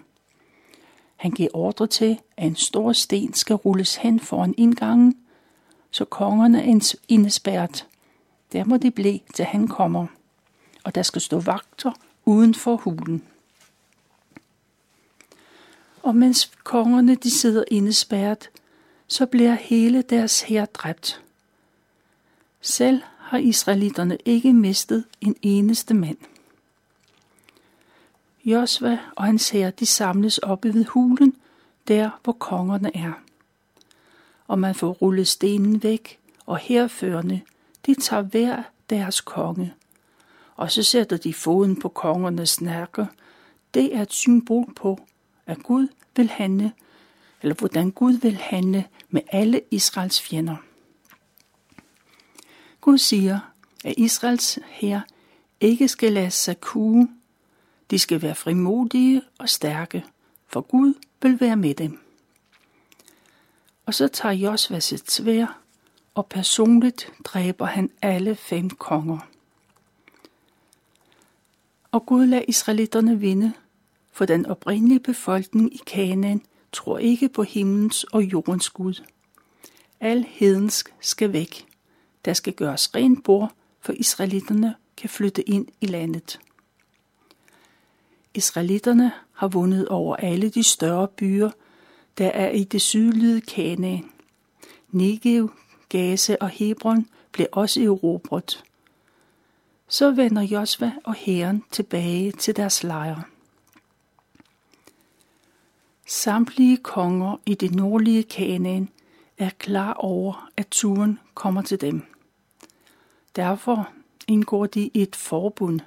Han 1.16 1.32
giver 1.32 1.50
ordre 1.54 1.88
til, 1.88 2.20
at 2.38 2.48
en 2.48 2.56
stor 2.56 2.94
sten 2.94 3.34
skal 3.34 3.56
rulles 3.56 3.96
hen 3.96 4.20
foran 4.20 4.54
indgangen, 4.58 5.18
så 5.92 6.06
kongerne 6.06 6.64
er 6.64 6.96
indespærret. 7.08 7.88
Der 8.52 8.66
må 8.66 8.78
de 8.78 8.92
blive, 8.92 9.20
til 9.34 9.46
han 9.46 9.68
kommer, 9.68 10.08
og 10.84 10.96
der 10.96 11.04
skal 11.04 11.22
stå 11.22 11.40
vagter 11.40 11.92
uden 12.26 12.56
for 12.56 12.76
hulen. 12.76 13.24
Og 16.04 16.16
mens 16.16 16.52
kongerne 16.64 17.16
de 17.16 17.32
sidder 17.32 17.64
indespærret, 17.72 18.50
så 19.08 19.26
bliver 19.26 19.54
hele 19.54 20.02
deres 20.02 20.42
hær 20.42 20.66
dræbt. 20.66 21.22
Selv 22.66 23.02
har 23.18 23.38
israelitterne 23.38 24.18
ikke 24.26 24.54
mistet 24.54 25.04
en 25.22 25.36
eneste 25.42 25.94
mand. 25.94 26.18
Josva 28.46 29.00
og 29.16 29.24
hans 29.24 29.50
hær 29.50 29.70
de 29.70 29.86
samles 29.86 30.38
oppe 30.38 30.74
ved 30.74 30.86
hulen, 30.86 31.36
der 31.88 32.10
hvor 32.24 32.34
kongerne 32.34 32.98
er. 32.98 33.14
Og 34.48 34.60
man 34.60 34.76
får 34.76 34.92
rullet 34.92 35.28
stenen 35.28 35.84
væk, 35.84 36.20
og 36.46 36.58
herførende, 36.58 37.42
de 37.86 37.96
tager 37.96 38.22
hver 38.22 38.64
deres 38.90 39.22
konge. 39.22 39.74
Og 40.56 40.72
så 40.72 40.84
sætter 40.84 41.18
de 41.18 41.34
foden 41.34 41.80
på 41.80 41.90
kongernes 41.90 42.62
nakke. 42.62 43.08
Det 43.74 43.96
er 43.96 44.02
et 44.02 44.14
symbol 44.14 44.74
på, 44.76 45.00
at 45.46 45.64
Gud 45.64 45.88
vil 46.16 46.30
handle, 46.30 46.72
eller 47.42 47.56
hvordan 47.56 47.92
Gud 47.92 48.14
vil 48.14 48.36
handle 48.36 48.86
med 49.10 49.22
alle 49.32 49.62
Israels 49.72 50.22
fjender. 50.22 50.56
Gud 52.84 52.98
siger, 52.98 53.40
at 53.84 53.94
Israels 53.98 54.60
her 54.66 55.02
ikke 55.60 55.88
skal 55.88 56.14
lade 56.14 56.32
sig 56.32 56.62
kue. 56.62 57.10
De 57.92 58.00
skal 58.00 58.22
være 58.22 58.36
frimodige 58.36 59.22
og 59.40 59.50
stærke, 59.50 60.06
for 60.48 60.62
Gud 60.62 60.94
vil 61.22 61.40
være 61.42 61.56
med 61.56 61.76
dem. 61.76 62.00
Og 63.86 63.94
så 63.94 64.08
tager 64.08 64.34
Josva 64.34 64.80
sit 64.80 65.12
svær, 65.12 65.60
og 66.14 66.26
personligt 66.26 67.12
dræber 67.24 67.66
han 67.66 67.90
alle 68.02 68.36
fem 68.36 68.70
konger. 68.70 69.20
Og 71.92 72.06
Gud 72.06 72.26
lader 72.26 72.46
israelitterne 72.48 73.20
vinde, 73.20 73.54
for 74.12 74.26
den 74.26 74.46
oprindelige 74.46 75.00
befolkning 75.00 75.74
i 75.74 75.82
Kanaan 75.86 76.42
tror 76.72 76.98
ikke 76.98 77.30
på 77.30 77.44
himlens 77.44 78.04
og 78.04 78.24
jordens 78.24 78.70
Gud. 78.70 79.04
Al 80.00 80.26
hedensk 80.30 80.94
skal 81.00 81.34
væk. 81.34 81.73
Der 82.26 82.34
skal 82.34 82.54
gøres 82.54 82.96
rent 82.96 83.24
bord, 83.24 83.54
for 83.82 83.94
israelitterne 83.94 84.76
kan 84.98 85.10
flytte 85.10 85.50
ind 85.50 85.68
i 85.82 85.86
landet. 85.86 86.40
Israelitterne 88.34 89.12
har 89.34 89.48
vundet 89.48 89.88
over 89.88 90.16
alle 90.16 90.50
de 90.50 90.64
større 90.64 91.08
byer, 91.08 91.52
der 92.18 92.28
er 92.28 92.50
i 92.50 92.64
det 92.64 92.82
sydlige 92.82 93.42
Kanaan. 93.42 94.10
Negev, 94.92 95.52
Gaza 95.90 96.36
og 96.42 96.50
Hebron 96.50 97.08
blev 97.32 97.48
også 97.52 97.82
erobret. 97.82 98.64
Så 99.88 100.12
vender 100.12 100.42
Josva 100.42 100.92
og 101.04 101.14
hæren 101.14 101.64
tilbage 101.72 102.32
til 102.32 102.56
deres 102.56 102.84
lejre. 102.84 103.24
Samtlige 106.06 106.78
konger 106.78 107.38
i 107.46 107.54
det 107.54 107.76
nordlige 107.76 108.24
Kanaan 108.24 108.90
er 109.38 109.50
klar 109.50 109.94
over, 109.94 110.50
at 110.58 110.68
turen 110.72 111.20
kommer 111.34 111.62
til 111.62 111.82
dem. 111.82 112.13
Derfor 113.36 113.90
indgår 114.28 114.66
de 114.66 114.92
et 114.94 115.16
forbund. 115.16 115.80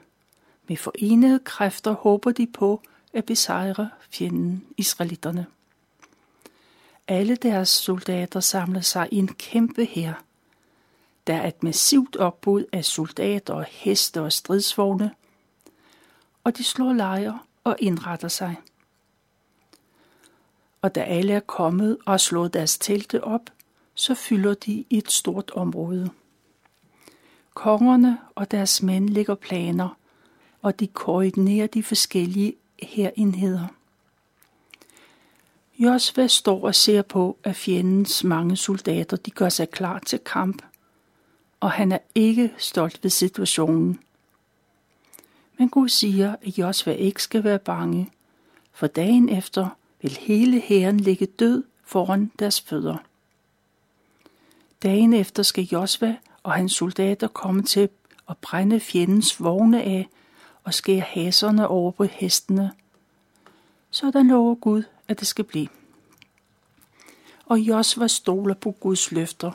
Med 0.68 0.76
forenede 0.76 1.38
kræfter 1.38 1.92
håber 1.92 2.32
de 2.32 2.46
på 2.46 2.82
at 3.12 3.24
besejre 3.24 3.90
fjenden, 4.10 4.64
israelitterne. 4.76 5.46
Alle 7.08 7.36
deres 7.36 7.68
soldater 7.68 8.40
samler 8.40 8.80
sig 8.80 9.08
i 9.10 9.16
en 9.16 9.28
kæmpe 9.28 9.84
hær. 9.84 10.22
Der 11.26 11.34
er 11.34 11.48
et 11.48 11.62
massivt 11.62 12.16
opbud 12.16 12.64
af 12.72 12.84
soldater, 12.84 13.64
heste 13.70 14.20
og 14.20 14.32
stridsvogne, 14.32 15.10
og 16.44 16.56
de 16.56 16.64
slår 16.64 16.92
lejre 16.92 17.38
og 17.64 17.76
indretter 17.78 18.28
sig 18.28 18.56
og 20.86 20.94
da 20.94 21.00
alle 21.02 21.32
er 21.32 21.40
kommet 21.40 21.98
og 22.06 22.12
har 22.12 22.18
slået 22.18 22.54
deres 22.54 22.78
telte 22.78 23.24
op, 23.24 23.50
så 23.94 24.14
fylder 24.14 24.54
de 24.54 24.84
et 24.90 25.10
stort 25.10 25.50
område. 25.50 26.10
Kongerne 27.56 28.18
og 28.34 28.50
deres 28.50 28.82
mænd 28.82 29.08
lægger 29.08 29.34
planer, 29.34 29.96
og 30.62 30.80
de 30.80 30.86
koordinerer 30.86 31.66
de 31.66 31.82
forskellige 31.82 32.54
herenheder. 32.82 33.66
Josva 35.78 36.26
står 36.26 36.64
og 36.66 36.74
ser 36.74 37.02
på, 37.02 37.36
at 37.44 37.56
fjendens 37.56 38.24
mange 38.24 38.56
soldater 38.56 39.16
de 39.16 39.30
gør 39.30 39.48
sig 39.48 39.70
klar 39.70 39.98
til 39.98 40.18
kamp, 40.18 40.62
og 41.60 41.70
han 41.70 41.92
er 41.92 41.98
ikke 42.14 42.54
stolt 42.58 42.98
ved 43.02 43.10
situationen. 43.10 44.00
Men 45.58 45.68
Gud 45.68 45.88
siger, 45.88 46.36
at 46.42 46.58
Josva 46.58 46.92
ikke 46.92 47.22
skal 47.22 47.44
være 47.44 47.58
bange, 47.58 48.10
for 48.72 48.86
dagen 48.86 49.28
efter 49.28 49.68
vil 50.02 50.18
hele 50.20 50.60
hæren 50.60 51.00
ligge 51.00 51.26
død 51.26 51.64
foran 51.84 52.32
deres 52.38 52.60
fødder. 52.60 52.96
Dagen 54.82 55.12
efter 55.12 55.42
skal 55.42 55.64
Josva 55.64 56.16
og 56.46 56.52
hans 56.52 56.72
soldater 56.72 57.28
komme 57.28 57.62
til 57.62 57.88
at 58.28 58.36
brænde 58.38 58.80
fjendens 58.80 59.40
vogne 59.40 59.82
af 59.82 60.08
og 60.64 60.74
skære 60.74 61.00
haserne 61.00 61.68
over 61.68 61.90
på 61.90 62.04
hestene. 62.04 62.72
Sådan 63.90 64.28
lover 64.28 64.54
Gud, 64.54 64.82
at 65.08 65.20
det 65.20 65.28
skal 65.28 65.44
blive. 65.44 65.68
Og 67.46 67.58
Josva 67.58 68.06
stoler 68.06 68.54
på 68.54 68.70
Guds 68.70 69.12
løfter, 69.12 69.52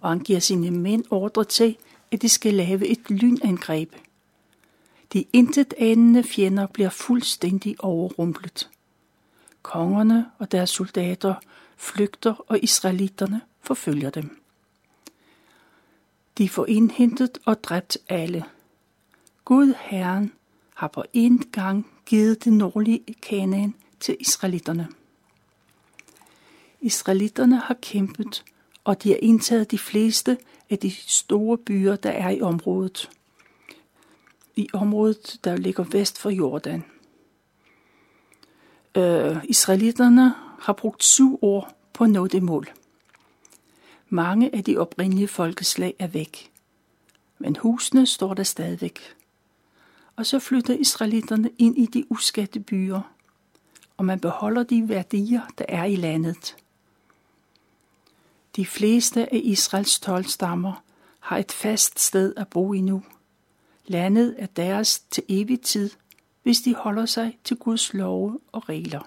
og 0.00 0.10
han 0.10 0.20
giver 0.20 0.40
sine 0.40 0.70
mænd 0.70 1.04
ordre 1.10 1.44
til, 1.44 1.76
at 2.12 2.22
de 2.22 2.28
skal 2.28 2.54
lave 2.54 2.86
et 2.86 3.10
lynangreb. 3.10 3.92
De 5.12 5.24
intet 5.32 5.74
anende 5.78 6.22
fjender 6.22 6.66
bliver 6.66 6.90
fuldstændig 6.90 7.84
overrumplet. 7.84 8.70
Kongerne 9.62 10.26
og 10.38 10.52
deres 10.52 10.70
soldater 10.70 11.34
flygter, 11.76 12.34
og 12.48 12.58
israelitterne 12.62 13.40
forfølger 13.60 14.10
dem. 14.10 14.38
De 16.38 16.48
får 16.48 16.66
indhentet 16.66 17.38
og 17.44 17.64
dræbt 17.64 17.98
alle. 18.08 18.44
Gud 19.44 19.74
Herren 19.78 20.32
har 20.74 20.88
på 20.88 21.04
en 21.12 21.38
gang 21.38 21.86
givet 22.06 22.44
det 22.44 22.52
nordlige 22.52 23.14
Kanaan 23.22 23.74
til 24.00 24.16
israelitterne. 24.20 24.88
Israelitterne 26.80 27.56
har 27.56 27.76
kæmpet, 27.82 28.44
og 28.84 29.02
de 29.02 29.08
har 29.08 29.18
indtaget 29.22 29.70
de 29.70 29.78
fleste 29.78 30.38
af 30.70 30.78
de 30.78 30.90
store 30.90 31.58
byer, 31.58 31.96
der 31.96 32.10
er 32.10 32.30
i 32.30 32.40
området. 32.40 33.10
I 34.56 34.68
området, 34.72 35.38
der 35.44 35.56
ligger 35.56 35.84
vest 35.84 36.18
for 36.18 36.30
Jordan. 36.30 36.84
Øh, 38.94 39.44
israelitterne 39.44 40.34
har 40.60 40.72
brugt 40.72 41.04
syv 41.04 41.38
år 41.42 41.72
på 41.92 42.04
at 42.04 42.10
nå 42.10 42.26
det 42.26 42.42
mål. 42.42 42.68
Mange 44.08 44.54
af 44.54 44.64
de 44.64 44.78
oprindelige 44.78 45.28
folkeslag 45.28 45.94
er 45.98 46.06
væk, 46.06 46.52
men 47.38 47.56
husene 47.56 48.06
står 48.06 48.34
der 48.34 48.42
stadigvæk. 48.42 49.00
Og 50.16 50.26
så 50.26 50.38
flytter 50.38 50.74
israelitterne 50.74 51.50
ind 51.58 51.78
i 51.78 51.86
de 51.86 52.12
uskatte 52.12 52.60
byer, 52.60 53.00
og 53.96 54.04
man 54.04 54.20
beholder 54.20 54.62
de 54.62 54.88
værdier, 54.88 55.42
der 55.58 55.64
er 55.68 55.84
i 55.84 55.96
landet. 55.96 56.56
De 58.56 58.66
fleste 58.66 59.34
af 59.34 59.40
Israels 59.44 60.00
tolv 60.00 60.24
stammer 60.24 60.82
har 61.20 61.38
et 61.38 61.52
fast 61.52 62.00
sted 62.00 62.34
at 62.36 62.48
bo 62.48 62.72
i 62.72 62.80
nu. 62.80 63.02
Landet 63.86 64.34
er 64.38 64.46
deres 64.46 65.00
til 65.00 65.22
evig 65.28 65.60
tid– 65.60 65.90
hvis 66.48 66.60
de 66.60 66.74
holder 66.74 67.06
sig 67.06 67.38
til 67.44 67.56
Guds 67.56 67.94
love 67.94 68.40
og 68.52 68.68
regler. 68.68 69.00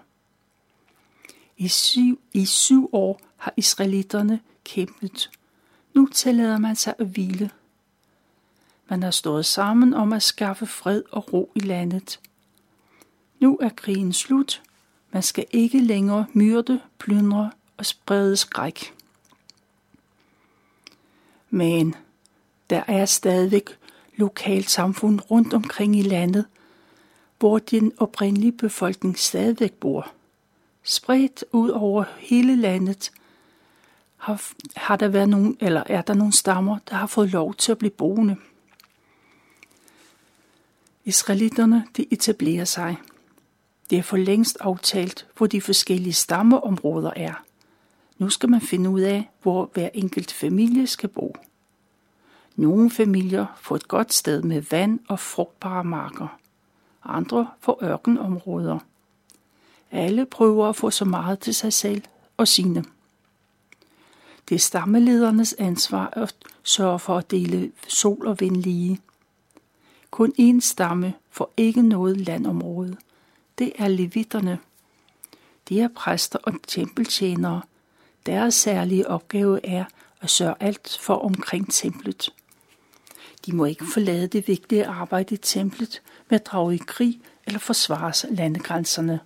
I 1.58 1.68
syv, 1.68 2.20
I 2.34 2.46
syv 2.46 2.90
år 2.94 3.22
har 3.38 3.54
israelitterne 3.58 4.40
kæmpet. 4.64 5.30
Nu 5.94 6.08
tillader 6.08 6.58
man 6.58 6.76
sig 6.76 6.94
at 7.00 7.08
hvile. 7.08 7.50
Man 8.90 9.04
har 9.04 9.12
stået 9.12 9.46
sammen 9.46 9.94
om 9.94 10.14
at 10.14 10.24
skaffe 10.24 10.66
fred 10.66 11.04
og 11.12 11.34
ro 11.34 11.52
i 11.56 11.60
landet. 11.60 12.20
Nu 13.40 13.58
er 13.62 13.70
krigen 13.70 14.14
slut. 14.14 14.62
Man 15.12 15.24
skal 15.24 15.46
ikke 15.52 15.80
længere 15.80 16.26
myrde, 16.34 16.82
plyndre 16.98 17.52
og 17.78 17.86
sprede 17.86 18.38
skræk. 18.38 18.94
Men 21.50 21.96
der 22.70 22.84
er 22.88 23.06
stadigvæk 23.06 23.70
lokalt 24.16 24.70
samfund 24.70 25.32
rundt 25.32 25.54
omkring 25.54 25.96
i 25.96 26.02
landet, 26.02 26.46
hvor 27.40 27.60
den 27.60 27.92
oprindelige 27.98 28.52
befolkning 28.52 29.20
stadigvæk 29.20 29.74
bor. 29.74 30.12
Spredt 30.84 31.46
ud 31.52 31.70
over 31.70 32.04
hele 32.17 32.56
landet 32.56 33.12
har, 34.17 34.41
har 34.76 34.96
der 34.96 35.08
været 35.08 35.30
nogen, 35.30 35.58
eller 35.60 35.84
er 35.86 36.02
der 36.02 36.13
nogle 36.13 36.34
stammer, 36.34 36.78
der 36.89 36.96
har 36.96 37.08
fået 37.08 37.32
lov 37.32 37.56
til 37.56 37.72
at 37.72 37.78
blive 37.78 37.91
boende. 37.91 38.36
Israelitterne 41.06 41.88
de 41.98 42.13
etablerer 42.13 42.65
sig. 42.65 42.98
Det 43.89 43.98
er 43.98 44.04
for 44.04 44.17
længst 44.17 44.58
aftalt, 44.60 45.28
hvor 45.38 45.48
de 45.48 45.62
forskellige 45.62 46.13
stammeområder 46.13 47.12
er. 47.15 47.34
Nu 48.17 48.30
skal 48.30 48.50
man 48.50 48.62
finde 48.62 48.89
ud 48.89 49.02
af, 49.02 49.30
hvor 49.41 49.70
hver 49.74 49.89
enkelt 49.94 50.34
familie 50.34 50.88
skal 50.88 51.10
bo. 51.10 51.36
Nogle 52.56 52.91
familier 52.91 53.46
får 53.62 53.76
et 53.76 53.88
godt 53.88 54.13
sted 54.13 54.41
med 54.41 54.62
vand 54.62 55.00
og 55.08 55.20
frugtbare 55.20 55.84
marker. 55.84 56.38
Andre 57.04 57.48
får 57.60 57.84
ørkenområder. 57.84 58.80
Alle 59.91 60.25
prøver 60.25 60.69
at 60.69 60.75
få 60.75 60.89
så 60.89 61.06
meget 61.06 61.39
til 61.39 61.56
sig 61.56 61.73
selv 61.73 62.04
og 62.38 62.47
sine. 62.47 62.84
Det 64.49 64.56
er 64.56 64.60
stammeledernes 64.60 65.56
ansvar 65.60 66.13
at 66.13 66.36
sørge 66.63 66.99
for 66.99 67.17
at 67.17 67.32
dele 67.32 67.71
sol 67.88 68.27
og 68.27 68.39
vind 68.39 68.56
lige. 68.56 68.99
Kun 70.12 70.34
én 70.39 70.60
stamme 70.60 71.13
får 71.30 71.54
ikke 71.58 71.82
noget 71.82 72.17
landområde. 72.17 72.97
Det 73.58 73.73
er 73.77 73.88
levitterne. 73.88 74.60
De 75.69 75.82
er 75.82 75.88
præster 75.95 76.39
og 76.43 76.54
tempeltjenere. 76.67 77.62
Deres 78.25 78.54
særlige 78.54 79.08
opgave 79.08 79.65
er 79.65 79.86
at 80.21 80.30
sørge 80.30 80.56
alt 80.60 80.97
for 81.01 81.15
omkring 81.15 81.73
templet. 81.73 82.34
De 83.45 83.56
må 83.56 83.65
ikke 83.65 83.86
forlade 83.93 84.27
det 84.27 84.47
vigtige 84.47 84.88
arbejde 84.88 85.36
i 85.36 85.38
templet 85.38 86.01
med 86.30 86.39
at 86.39 86.45
drage 86.45 86.75
i 86.75 86.82
krig 86.88 87.21
eller 87.45 87.60
forsvare 87.60 88.34
landegrænserne. 88.36 89.19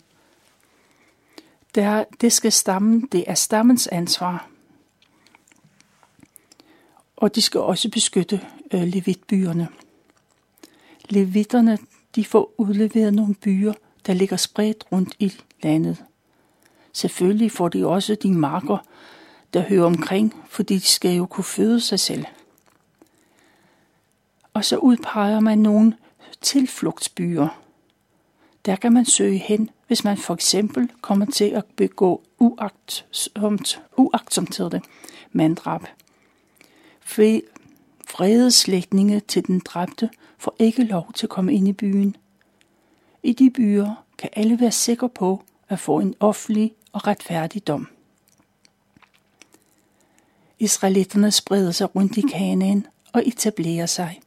Der, 1.76 2.04
det 2.22 2.34
skal 2.34 2.52
stammen, 2.52 3.08
det 3.12 3.24
er 3.28 3.34
stammens 3.34 3.88
ansvar. 3.88 4.48
Og 7.16 7.36
de 7.36 7.42
skal 7.42 7.60
også 7.60 7.90
beskytte 7.90 8.42
øh, 8.74 8.82
levitbyerne. 8.82 9.68
Levitterne 11.10 11.78
de 12.16 12.26
får 12.26 12.54
udleveret 12.58 13.14
nogle 13.14 13.36
byer, 13.36 13.74
der 14.06 14.14
ligger 14.14 14.38
spredt 14.38 14.86
rundt 14.92 15.16
i 15.20 15.34
landet. 15.64 16.04
Selvfølgelig 16.94 17.52
får 17.52 17.68
de 17.68 17.88
også 17.88 18.16
de 18.16 18.32
marker, 18.32 18.78
der 19.54 19.62
hører 19.62 19.86
omkring, 19.86 20.44
fordi 20.50 20.74
de 20.74 20.88
skal 20.88 21.16
jo 21.16 21.26
kunne 21.26 21.44
føde 21.44 21.82
sig 21.82 22.00
selv. 22.00 22.26
Og 24.54 24.66
så 24.66 24.78
udpeger 24.78 25.40
man 25.40 25.58
nogle 25.58 25.98
tilflugtsbyer. 26.42 27.65
Der 28.66 28.76
kan 28.76 28.94
man 28.94 29.06
søge 29.06 29.38
hen, 29.38 29.70
hvis 29.88 30.04
man 30.04 30.18
for 30.18 30.34
eksempel 30.34 30.90
kommer 31.02 31.26
til 31.26 31.46
at 31.46 31.66
begå 31.76 32.24
uagtsomt, 32.40 33.82
uagtsomt 33.98 34.58
det, 34.58 34.82
manddrab. 35.32 35.82
Frede 38.08 38.52
slægtninge 38.52 39.20
til 39.20 39.48
den 39.48 39.60
dræbte 39.60 40.10
får 40.38 40.56
ikke 40.60 40.84
lov 40.84 41.12
til 41.14 41.26
at 41.26 41.30
komme 41.30 41.54
ind 41.54 41.68
i 41.68 41.74
byen. 41.74 42.16
I 43.24 43.34
de 43.34 43.50
byer 43.50 44.06
kan 44.18 44.30
alle 44.34 44.60
være 44.60 44.72
sikre 44.72 45.10
på 45.10 45.44
at 45.70 45.80
få 45.80 46.00
en 46.00 46.16
offentlig 46.20 46.74
og 46.92 47.08
retfærdig 47.08 47.68
dom. 47.68 47.88
Israelitterne 50.60 51.32
spreder 51.32 51.72
sig 51.72 51.96
rundt 51.96 52.18
i 52.18 52.22
Kanaan 52.22 52.88
og 53.14 53.28
etablerer 53.28 53.86
sig. 53.86 54.22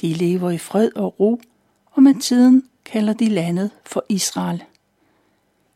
De 0.00 0.12
lever 0.12 0.50
i 0.50 0.58
fred 0.58 0.90
og 0.96 1.20
ro, 1.20 1.40
og 1.86 2.02
med 2.02 2.20
tiden 2.20 2.68
kalder 2.84 3.12
de 3.12 3.28
landet 3.28 3.70
for 3.86 4.04
Israel. 4.08 4.64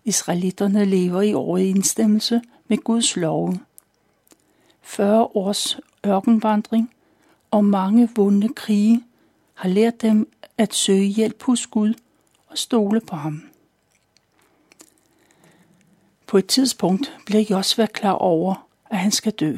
Israelitterne 0.04 0.84
lever 0.84 1.22
i 1.22 1.34
overensstemmelse 1.34 2.40
med 2.68 2.78
Guds 2.78 3.16
love. 3.16 3.60
40 4.82 5.24
års 5.24 5.78
ørkenvandring 6.06 6.94
og 7.50 7.64
mange 7.64 8.08
vundne 8.16 8.48
krige 8.48 9.04
har 9.54 9.68
lært 9.68 10.02
dem 10.02 10.32
at 10.58 10.74
søge 10.74 11.06
hjælp 11.06 11.42
hos 11.42 11.66
Gud 11.66 11.94
og 12.46 12.58
stole 12.58 13.00
på 13.00 13.16
ham. 13.16 13.42
På 16.26 16.38
et 16.38 16.46
tidspunkt 16.46 17.16
bliver 17.26 17.44
Josva 17.50 17.86
klar 17.86 18.12
over, 18.12 18.68
at 18.90 18.98
han 18.98 19.10
skal 19.10 19.32
dø. 19.32 19.56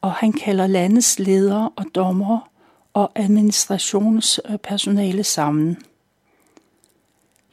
Og 0.00 0.12
han 0.12 0.32
kalder 0.32 0.66
landets 0.66 1.18
ledere 1.18 1.70
og 1.76 1.84
dommere 1.94 2.40
og 2.94 3.12
administrationspersonale 3.14 5.24
sammen. 5.24 5.76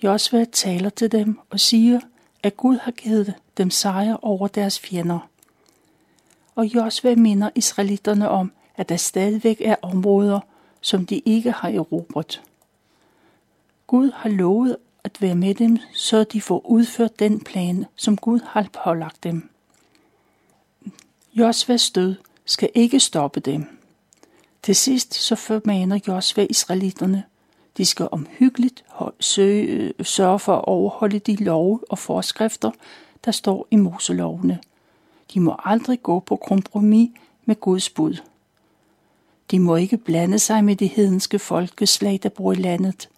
Josva 0.03 0.45
taler 0.45 0.89
til 0.89 1.11
dem 1.11 1.39
og 1.49 1.59
siger, 1.59 1.99
at 2.43 2.57
Gud 2.57 2.77
har 2.77 2.91
givet 2.91 3.33
dem 3.57 3.69
sejr 3.69 4.17
over 4.21 4.47
deres 4.47 4.79
fjender. 4.79 5.29
Og 6.55 6.65
Josva 6.65 7.15
minder 7.15 7.49
israelitterne 7.55 8.29
om, 8.29 8.51
at 8.75 8.89
der 8.89 8.97
stadigvæk 8.97 9.61
er 9.61 9.75
områder, 9.81 10.39
som 10.81 11.05
de 11.05 11.19
ikke 11.19 11.51
har 11.51 11.69
erobret. 11.69 12.41
Gud 13.87 14.11
har 14.11 14.29
lovet 14.29 14.77
at 15.03 15.21
være 15.21 15.35
med 15.35 15.55
dem, 15.55 15.77
så 15.93 16.23
de 16.23 16.41
får 16.41 16.65
udført 16.65 17.19
den 17.19 17.39
plan, 17.39 17.85
som 17.95 18.17
Gud 18.17 18.39
har 18.39 18.67
pålagt 18.83 19.23
dem. 19.23 19.49
Josvas 21.33 21.91
død 21.91 22.15
skal 22.45 22.69
ikke 22.75 22.99
stoppe 22.99 23.39
dem. 23.39 23.80
Til 24.63 24.75
sidst 24.75 25.13
så 25.13 25.35
formaner 25.35 25.99
Josva 26.07 26.45
israelitterne. 26.49 27.23
De 27.77 27.85
skal 27.85 28.07
omhyggeligt 28.11 28.83
søge, 29.19 29.63
øh, 29.63 29.93
sørge 30.01 30.39
for 30.39 30.55
at 30.55 30.65
overholde 30.65 31.19
de 31.19 31.35
love 31.35 31.79
og 31.89 31.99
forskrifter, 31.99 32.71
der 33.25 33.31
står 33.31 33.67
i 33.71 33.75
Moselovene. 33.75 34.59
De 35.33 35.39
må 35.39 35.55
aldrig 35.59 36.03
gå 36.03 36.19
på 36.19 36.35
kompromis 36.35 37.09
med 37.45 37.55
Guds 37.59 37.89
bud. 37.89 38.21
De 39.51 39.59
må 39.59 39.75
ikke 39.75 39.97
blande 39.97 40.39
sig 40.39 40.63
med 40.63 40.75
de 40.75 40.87
hedenske 40.87 41.39
folkeslag, 41.39 42.19
der 42.23 42.29
bor 42.29 42.51
i 42.51 42.55
landet. 42.55 43.09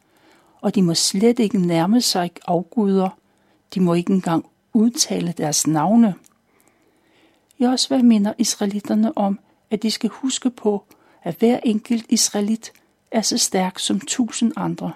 Og 0.62 0.76
de 0.76 0.82
må 0.82 0.94
slet 0.94 1.40
ikke 1.40 1.58
nærme 1.58 2.02
sig 2.02 2.32
afguder. 2.46 3.10
De 3.74 3.80
må 3.80 3.94
ikke 3.94 4.14
engang 4.14 4.46
udtale 4.74 5.34
deres 5.38 5.68
navne. 5.68 6.16
Josva 7.60 7.98
minder 7.98 8.34
israelitterne 8.38 9.18
om, 9.18 9.40
at 9.72 9.84
de 9.84 9.92
skal 9.92 10.10
huske 10.10 10.50
på, 10.50 10.84
at 11.24 11.36
hver 11.36 11.60
enkelt 11.64 12.06
israelit 12.10 12.72
er 13.12 13.22
så 13.22 13.38
stærk 13.38 13.80
som 13.80 14.00
tusind 14.00 14.54
andre. 14.56 14.94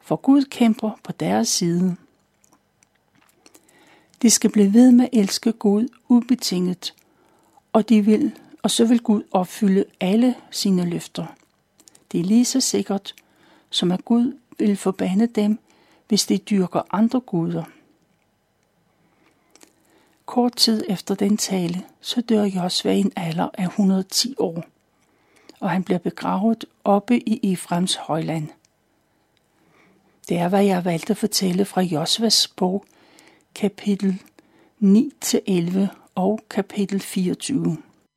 For 0.00 0.16
Gud 0.16 0.44
kæmper 0.44 0.90
på 1.04 1.12
deres 1.12 1.48
side. 1.48 1.96
De 4.22 4.30
skal 4.30 4.50
blive 4.50 4.72
ved 4.72 4.92
med 4.92 5.04
at 5.04 5.18
elske 5.18 5.52
Gud 5.52 5.88
ubetinget, 6.08 6.94
og 7.72 7.88
de 7.88 8.04
vil 8.04 8.32
og 8.62 8.70
så 8.70 8.84
vil 8.84 9.00
Gud 9.00 9.22
opfylde 9.30 9.84
alle 10.00 10.34
sine 10.50 10.90
løfter. 10.90 11.26
Det 12.12 12.20
er 12.20 12.24
lige 12.24 12.44
så 12.44 12.60
sikkert, 12.60 13.14
som 13.70 13.92
at 13.92 14.04
Gud 14.04 14.38
vil 14.58 14.76
forbande 14.76 15.26
dem, 15.26 15.58
hvis 16.08 16.26
de 16.26 16.38
dyrker 16.38 16.82
andre 16.90 17.20
guder. 17.20 17.64
Kort 20.26 20.56
tid 20.56 20.84
efter 20.88 21.14
den 21.14 21.36
tale, 21.36 21.84
så 22.00 22.20
dør 22.20 22.44
Josva 22.44 22.92
i 22.92 23.00
en 23.00 23.12
alder 23.16 23.48
af 23.54 23.64
110 23.64 24.34
år, 24.38 24.64
og 25.60 25.70
han 25.70 25.84
bliver 25.84 25.98
begravet 25.98 26.64
oppe 26.84 27.28
i 27.28 27.52
Efrems 27.52 27.94
højland. 27.94 28.48
Det 30.28 30.38
er, 30.38 30.48
hvad 30.48 30.64
jeg 30.64 30.74
har 30.74 30.82
valgt 30.82 31.10
at 31.10 31.16
fortælle 31.16 31.64
fra 31.64 31.80
Josvas 31.80 32.48
bog, 32.48 32.84
kapitel 33.54 34.22
9-11 34.82 35.78
og 36.14 36.40
kapitel 36.50 37.00
24. 37.00 37.76